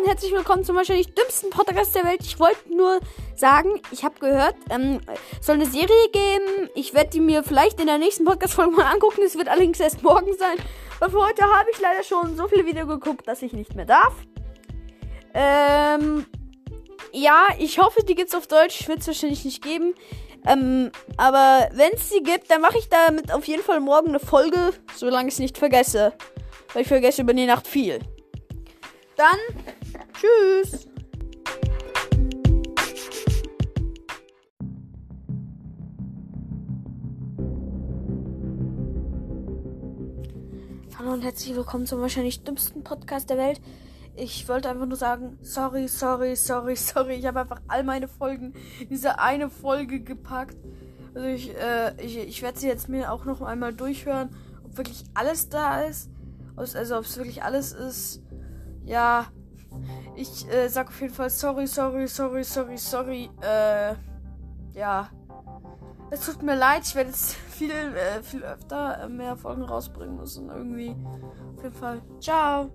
[0.00, 2.20] und herzlich willkommen zum wahrscheinlich dümmsten Podcast der Welt.
[2.22, 2.98] Ich wollte nur
[3.36, 5.00] sagen, ich habe gehört, ähm,
[5.40, 6.68] soll eine Serie geben.
[6.74, 9.22] Ich werde die mir vielleicht in der nächsten Podcast-Folge mal angucken.
[9.24, 10.56] Es wird allerdings erst morgen sein.
[10.98, 13.84] Weil für heute habe ich leider schon so viele Videos geguckt, dass ich nicht mehr
[13.84, 14.14] darf.
[15.32, 16.26] Ähm,
[17.12, 18.88] ja, ich hoffe, die gibt es auf Deutsch.
[18.88, 19.94] Wird es wahrscheinlich nicht geben.
[20.44, 24.20] Ähm, aber wenn es sie gibt, dann mache ich damit auf jeden Fall morgen eine
[24.20, 26.14] Folge, solange ich es nicht vergesse.
[26.72, 28.00] Weil ich vergesse über die Nacht viel.
[29.16, 29.38] Dann
[30.14, 30.88] tschüss.
[40.96, 43.60] Hallo und herzlich willkommen zum wahrscheinlich dümmsten Podcast der Welt.
[44.16, 47.14] Ich wollte einfach nur sagen, sorry, sorry, sorry, sorry.
[47.14, 50.56] Ich habe einfach all meine Folgen in diese eine Folge gepackt.
[51.14, 54.30] Also ich, äh, ich, ich werde sie jetzt mir auch noch einmal durchhören,
[54.64, 56.10] ob wirklich alles da ist.
[56.56, 58.22] Also ob es wirklich alles ist.
[58.84, 59.26] Ja,
[60.16, 63.30] ich äh, sag auf jeden Fall sorry, sorry, sorry, sorry, sorry.
[63.42, 63.94] Äh,
[64.74, 65.10] ja.
[66.10, 70.16] Es tut mir leid, ich werde jetzt viel, äh, viel öfter äh, mehr Folgen rausbringen
[70.16, 70.48] müssen.
[70.48, 70.94] Irgendwie.
[71.56, 72.02] Auf jeden Fall.
[72.20, 72.70] Ciao.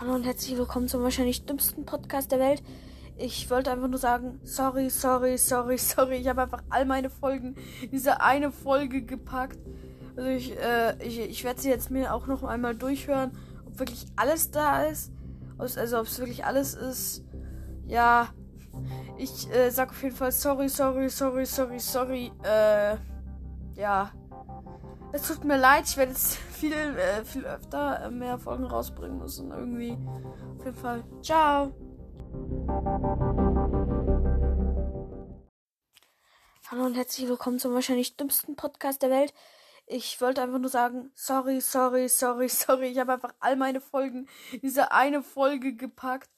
[0.00, 2.62] Hallo und herzlich willkommen zum wahrscheinlich dümmsten Podcast der Welt.
[3.16, 6.16] Ich wollte einfach nur sagen, sorry, sorry, sorry, sorry.
[6.16, 7.56] Ich habe einfach all meine Folgen
[7.92, 9.58] diese eine Folge gepackt.
[10.16, 13.32] Also ich, äh, ich, ich werde sie jetzt mir auch noch einmal durchhören,
[13.66, 15.12] ob wirklich alles da ist.
[15.58, 17.24] Also ob es wirklich alles ist.
[17.86, 18.28] Ja.
[19.18, 22.32] Ich äh, sag auf jeden Fall sorry, sorry, sorry, sorry, sorry.
[22.42, 22.96] Äh,
[23.76, 24.12] ja.
[25.12, 29.18] Es tut mir leid, ich werde jetzt viel, äh, viel öfter äh, mehr Folgen rausbringen
[29.18, 29.50] müssen.
[29.50, 29.98] Irgendwie.
[30.58, 31.04] Auf jeden Fall.
[31.22, 31.72] Ciao.
[36.70, 39.34] Hallo und herzlich willkommen zum wahrscheinlich dümmsten Podcast der Welt.
[39.86, 42.86] Ich wollte einfach nur sagen, sorry, sorry, sorry, sorry.
[42.86, 46.30] Ich habe einfach all meine Folgen in diese eine Folge gepackt.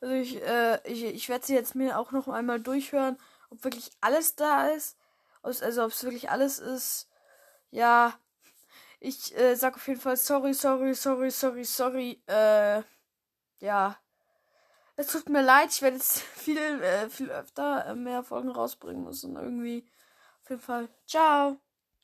[0.00, 3.18] Also ich, äh, ich, ich werde sie jetzt mir auch noch einmal durchhören,
[3.50, 4.96] ob wirklich alles da ist.
[5.42, 7.10] Also ob es wirklich alles ist.
[7.70, 8.18] Ja.
[9.00, 12.22] Ich äh, sag auf jeden Fall sorry, sorry, sorry, sorry, sorry.
[12.26, 12.82] Äh,
[13.60, 13.98] ja.
[14.96, 19.04] Es tut mir leid, ich werde jetzt viel, äh, viel öfter äh, mehr Folgen rausbringen
[19.04, 19.36] müssen.
[19.36, 19.86] Irgendwie.
[20.42, 20.88] Auf jeden Fall.
[21.06, 21.58] Ciao.